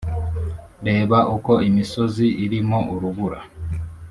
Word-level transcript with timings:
reba 0.87 1.17
uko 1.35 1.51
imisozi 1.69 2.27
irimo 2.45 2.79
urubura 2.93 3.39